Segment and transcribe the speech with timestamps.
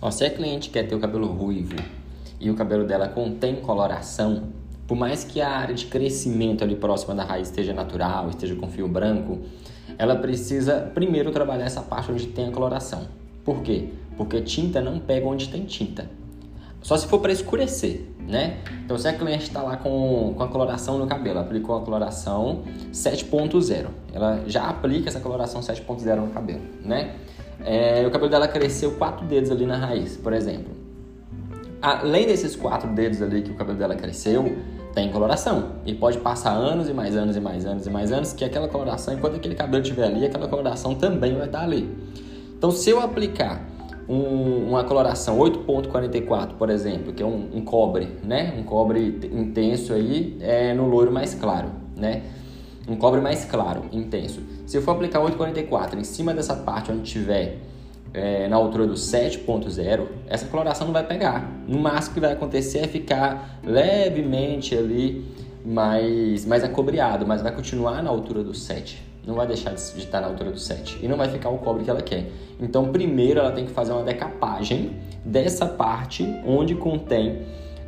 [0.00, 1.74] Ó, se a cliente quer ter o cabelo ruivo
[2.40, 4.44] e o cabelo dela contém coloração,
[4.86, 8.68] por mais que a área de crescimento ali próxima da raiz esteja natural, esteja com
[8.68, 9.40] fio branco,
[9.98, 13.08] ela precisa primeiro trabalhar essa parte onde tem a coloração.
[13.44, 13.88] Por quê?
[14.16, 16.08] Porque tinta não pega onde tem tinta.
[16.80, 18.58] Só se for para escurecer, né?
[18.84, 22.62] Então, se a cliente está lá com, com a coloração no cabelo, aplicou a coloração
[22.92, 27.16] 7.0, ela já aplica essa coloração 7.0 no cabelo, né?
[27.64, 30.72] É, o cabelo dela cresceu quatro dedos ali na raiz, por exemplo.
[31.80, 34.56] Além desses quatro dedos ali que o cabelo dela cresceu,
[34.94, 35.72] tem coloração.
[35.86, 38.68] E pode passar anos e mais anos e mais anos e mais anos que aquela
[38.68, 41.88] coloração, enquanto aquele cabelo estiver ali, aquela coloração também vai estar ali.
[42.56, 43.64] Então, se eu aplicar
[44.08, 48.54] um, uma coloração 8.44, por exemplo, que é um, um, cobre, né?
[48.58, 52.22] Um cobre intenso aí é, no loiro mais claro, né?
[52.88, 54.40] Um cobre mais claro, intenso.
[54.66, 57.58] Se eu for aplicar 8.44 em cima dessa parte onde tiver
[58.14, 61.50] é, na altura do 7.0, essa coloração não vai pegar.
[61.66, 65.24] No máximo que vai acontecer é ficar levemente ali
[65.64, 69.06] mais, mais acobreado, mas vai continuar na altura do 7.
[69.26, 71.84] Não vai deixar de estar na altura do 7 e não vai ficar o cobre
[71.84, 72.30] que ela quer.
[72.58, 77.42] Então, primeiro ela tem que fazer uma decapagem dessa parte onde contém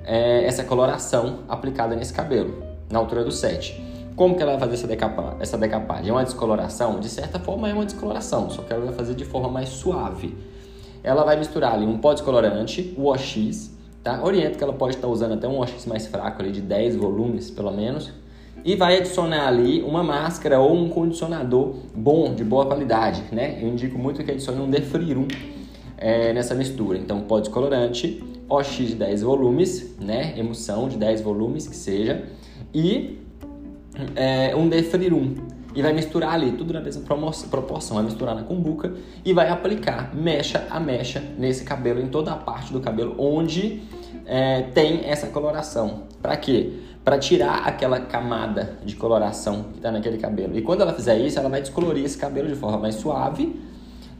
[0.04, 3.89] é, essa coloração aplicada nesse cabelo, na altura do 7.
[4.16, 6.10] Como que ela vai fazer essa, decapa essa decapagem?
[6.10, 7.00] É uma descoloração?
[7.00, 10.36] De certa forma é uma descoloração, só que ela vai fazer de forma mais suave.
[11.02, 13.70] Ela vai misturar ali um pó descolorante, o OX,
[14.02, 14.22] tá?
[14.22, 17.50] Orienta que ela pode estar usando até um OX mais fraco ali de 10 volumes,
[17.50, 18.12] pelo menos.
[18.62, 23.58] E vai adicionar ali uma máscara ou um condicionador bom, de boa qualidade, né?
[23.62, 25.26] Eu indico muito que adicione um defrirum
[25.96, 26.98] é, nessa mistura.
[26.98, 30.34] Então, pó descolorante, OX de 10 volumes, né?
[30.36, 32.24] Emulsão de 10 volumes, que seja.
[32.74, 33.18] E
[34.16, 35.34] é, um defrirum
[35.74, 37.04] e vai misturar ali tudo na mesma
[37.50, 38.92] proporção, vai misturar na cumbuca
[39.24, 43.82] e vai aplicar mecha a mecha nesse cabelo, em toda a parte do cabelo onde
[44.26, 46.04] é, tem essa coloração.
[46.20, 46.72] Para quê?
[47.04, 50.56] Para tirar aquela camada de coloração que está naquele cabelo.
[50.56, 53.69] E quando ela fizer isso, ela vai descolorir esse cabelo de forma mais suave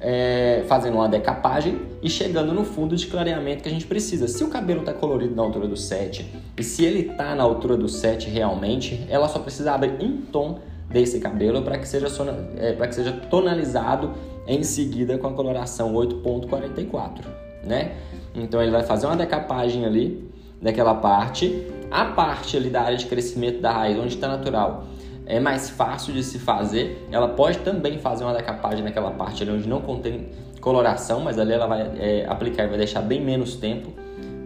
[0.00, 4.26] é, fazendo uma decapagem e chegando no fundo de clareamento que a gente precisa.
[4.26, 7.76] Se o cabelo está colorido na altura do 7 e se ele está na altura
[7.76, 12.08] do 7 realmente, ela só precisa abrir um tom desse cabelo para que, seja,
[12.56, 14.12] é, que seja tonalizado
[14.46, 17.24] em seguida com a coloração 8.44,
[17.62, 17.92] né?
[18.34, 20.28] Então ele vai fazer uma decapagem ali
[20.60, 24.84] daquela parte, a parte ali da área de crescimento da raiz, onde está natural,
[25.30, 27.06] é mais fácil de se fazer.
[27.10, 30.28] Ela pode também fazer uma decapagem naquela parte ali onde não contém
[30.60, 33.92] coloração, mas ali ela vai é, aplicar e vai deixar bem menos tempo,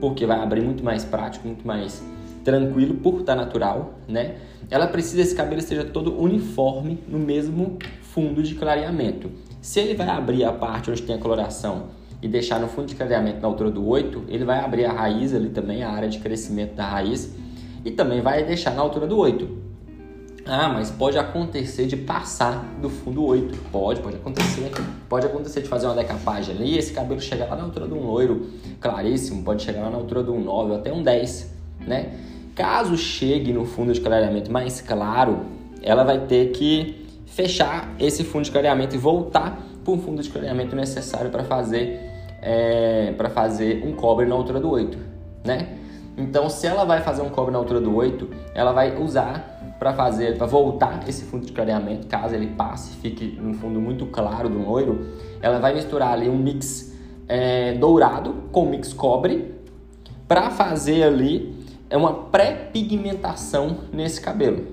[0.01, 2.05] porque vai abrir muito mais prático, muito mais
[2.45, 4.37] tranquilo por estar natural, né?
[4.71, 9.31] Ela precisa que esse cabelo esteja todo uniforme no mesmo fundo de clareamento.
[9.63, 11.87] Se ele vai abrir a parte onde tem a coloração
[12.21, 15.35] e deixar no fundo de clareamento na altura do 8, ele vai abrir a raiz
[15.35, 17.35] ali também, a área de crescimento da raiz,
[17.85, 19.64] e também vai deixar na altura do 8.
[20.47, 23.57] Ah, mas pode acontecer de passar do fundo 8.
[23.73, 24.71] Pode, pode acontecer.
[25.09, 27.95] Pode acontecer de fazer uma decapagem ali e esse cabelo chegar lá na altura de
[27.95, 28.51] um loiro
[28.81, 31.55] claríssimo, pode chegar lá na altura de um 9 até um 10,
[31.87, 32.13] né?
[32.55, 35.47] Caso chegue no fundo de clareamento mais claro,
[35.83, 40.29] ela vai ter que fechar esse fundo de clareamento e voltar para o fundo de
[40.29, 42.01] clareamento necessário para fazer
[42.43, 44.99] é, para fazer um cobre na altura do 8,
[45.45, 45.79] né?
[46.17, 49.93] Então, se ela vai fazer um cobre na altura do 8, ela vai usar para
[49.93, 54.49] fazer, para voltar esse fundo de clareamento, caso ele passe, fique um fundo muito claro
[54.49, 55.07] do loiro,
[55.43, 56.95] ela vai misturar ali um mix
[57.29, 59.55] é, dourado com mix cobre
[60.27, 61.55] para fazer ali
[61.91, 64.67] é uma pré-pigmentação nesse cabelo,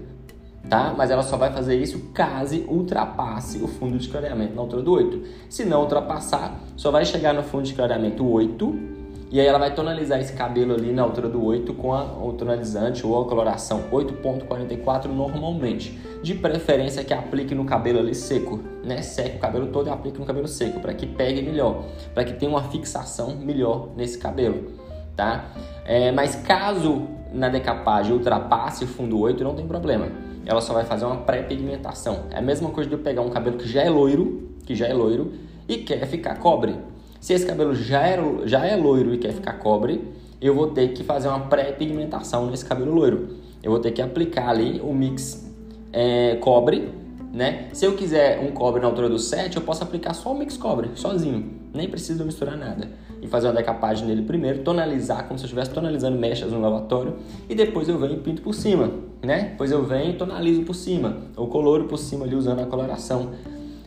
[0.70, 0.94] tá?
[0.98, 4.92] Mas ela só vai fazer isso caso ultrapasse o fundo de clareamento na altura do
[4.92, 5.22] 8.
[5.50, 9.01] Se não ultrapassar, só vai chegar no fundo de clareamento 8
[9.32, 12.34] e aí ela vai tonalizar esse cabelo ali na altura do 8 com a, o
[12.34, 15.98] tonalizante ou a coloração 8.44 normalmente.
[16.22, 19.02] De preferência que aplique no cabelo ali seco, né?
[19.02, 22.34] Seque o cabelo todo e aplique no cabelo seco para que pegue melhor, para que
[22.34, 24.74] tenha uma fixação melhor nesse cabelo,
[25.16, 25.46] tá?
[25.86, 30.10] É, mas caso na decapagem ultrapasse o fundo 8, não tem problema.
[30.46, 32.26] Ela só vai fazer uma pré-pigmentação.
[32.32, 34.88] É a mesma coisa de eu pegar um cabelo que já é loiro, que já
[34.88, 35.32] é loiro
[35.70, 36.76] e quer ficar cobre
[37.22, 40.02] se esse cabelo já é, já é loiro e quer ficar cobre,
[40.42, 43.38] eu vou ter que fazer uma pré-pigmentação nesse cabelo loiro.
[43.62, 45.48] Eu vou ter que aplicar ali o mix
[45.94, 46.90] é, cobre,
[47.32, 47.70] né?
[47.74, 50.58] Se eu quiser um cobre na altura do 7, eu posso aplicar só o mix
[50.58, 51.62] cobre, sozinho.
[51.72, 52.90] Nem preciso misturar nada.
[53.22, 57.18] E fazer uma decapagem nele primeiro, tonalizar como se eu estivesse tonalizando mechas no lavatório.
[57.48, 58.90] E depois eu venho e pinto por cima,
[59.22, 59.50] né?
[59.52, 61.18] Depois eu venho e tonalizo por cima.
[61.38, 63.30] Ou coloro por cima ali usando a coloração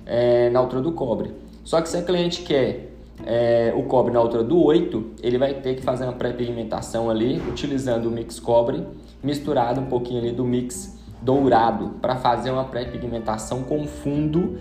[0.07, 1.33] é, na altura do cobre.
[1.65, 2.94] Só que se a cliente quer
[3.25, 7.41] é, o cobre na altura do 8, ele vai ter que fazer uma pré-pigmentação ali,
[7.49, 8.85] utilizando o mix cobre,
[9.23, 14.59] misturado um pouquinho ali do mix dourado, para fazer uma pré-pigmentação com fundo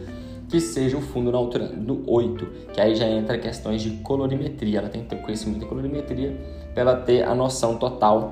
[0.47, 4.79] que seja o fundo na altura do 8, que aí já entra questões de colorimetria.
[4.79, 6.37] Ela tem que ter conhecimento de colorimetria
[6.73, 8.29] para ela ter a noção total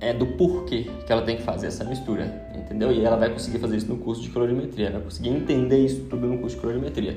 [0.00, 2.90] é, do porquê que ela tem que fazer essa mistura, entendeu?
[2.92, 6.06] E ela vai conseguir fazer isso no curso de colorimetria, ela vai conseguir entender isso
[6.10, 7.16] tudo no curso de colorimetria.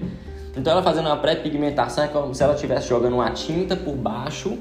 [0.56, 4.57] Então ela fazendo uma pré-pigmentação é como se ela estivesse jogando uma tinta por baixo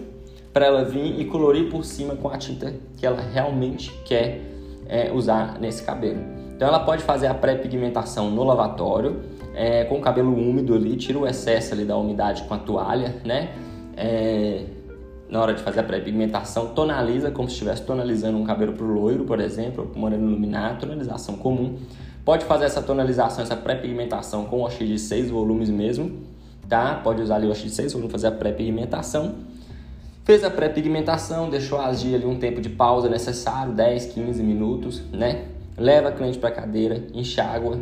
[0.52, 4.40] para ela vir e colorir por cima com a tinta que ela realmente quer
[4.88, 6.20] é, usar nesse cabelo.
[6.54, 9.20] Então ela pode fazer a pré-pigmentação no lavatório,
[9.54, 13.16] é, com o cabelo úmido ali, tira o excesso ali da umidade com a toalha,
[13.24, 13.50] né?
[13.96, 14.64] É,
[15.28, 18.92] na hora de fazer a pré-pigmentação, tonaliza como se estivesse tonalizando um cabelo para o
[18.92, 21.78] loiro, por exemplo, para o moreno iluminado, tonalização comum.
[22.30, 26.20] Pode fazer essa tonalização, essa pré-pigmentação com OX de 6 volumes mesmo,
[26.68, 26.94] tá?
[27.02, 29.34] Pode usar ali o de 6 volumes fazer a pré-pigmentação.
[30.22, 35.46] Fez a pré-pigmentação, deixou agir ali um tempo de pausa necessário, 10, 15 minutos, né?
[35.76, 37.80] Leva a cliente para cadeira, enxágua,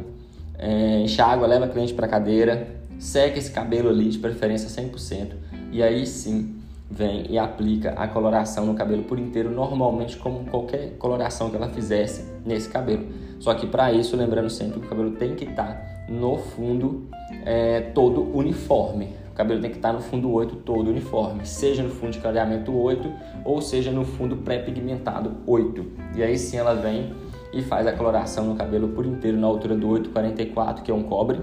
[0.56, 2.68] é, enxágua, leva a cliente para cadeira,
[2.98, 5.32] seca esse cabelo ali, de preferência 100%,
[5.70, 6.56] e aí sim
[6.90, 11.68] vem e aplica a coloração no cabelo por inteiro, normalmente como qualquer coloração que ela
[11.68, 13.27] fizesse nesse cabelo.
[13.40, 17.08] Só que para isso, lembrando sempre que o cabelo tem que estar tá no fundo
[17.44, 19.14] é, todo uniforme.
[19.30, 22.18] O cabelo tem que estar tá no fundo 8 todo uniforme, seja no fundo de
[22.18, 23.08] clareamento 8
[23.44, 25.86] ou seja no fundo pré-pigmentado 8.
[26.16, 27.12] E aí sim ela vem
[27.52, 31.04] e faz a coloração no cabelo por inteiro na altura do 844, que é um
[31.04, 31.40] cobre,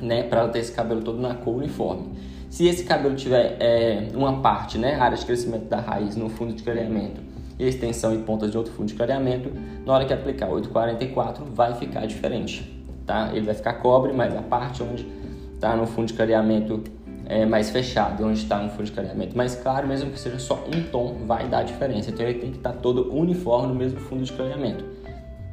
[0.00, 2.10] né, para ela ter esse cabelo todo na cor uniforme.
[2.50, 6.52] Se esse cabelo tiver é, uma parte, né, área de crescimento da raiz no fundo
[6.52, 7.29] de clareamento
[7.60, 9.52] e extensão e pontas de outro fundo de clareamento,
[9.84, 13.30] na hora que aplicar 844 vai ficar diferente, tá?
[13.34, 15.06] Ele vai ficar cobre, mas a parte onde
[15.54, 16.82] está no fundo de clareamento
[17.26, 20.64] é mais fechado, onde está no fundo de clareamento mais claro, mesmo que seja só
[20.66, 22.10] um tom, vai dar diferença.
[22.10, 24.82] Então ele tem que estar tá todo uniforme no mesmo fundo de clareamento,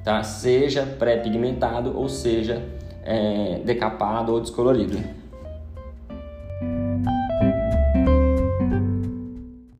[0.06, 0.24] tá?
[0.24, 2.63] Seja pré-pigmentado ou seja
[3.03, 4.98] é, decapado ou descolorido.